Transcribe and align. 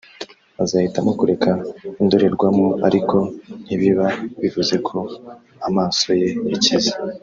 azahitamo 0.63 1.11
kureka 1.19 1.51
indorerwamo 2.01 2.67
ariko 2.87 3.17
ntibiba 3.65 4.07
bivuze 4.41 4.75
ko 4.87 4.97
amaso 5.67 6.07
ye 6.21 6.29
yakize 6.51 6.91